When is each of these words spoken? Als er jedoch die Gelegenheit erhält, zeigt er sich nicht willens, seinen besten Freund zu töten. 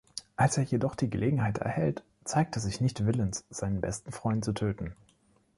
Als 0.35 0.57
er 0.57 0.63
jedoch 0.63 0.95
die 0.95 1.11
Gelegenheit 1.11 1.59
erhält, 1.59 2.03
zeigt 2.23 2.55
er 2.55 2.59
sich 2.63 2.81
nicht 2.81 3.05
willens, 3.05 3.45
seinen 3.51 3.81
besten 3.81 4.11
Freund 4.11 4.43
zu 4.43 4.51
töten. 4.51 4.95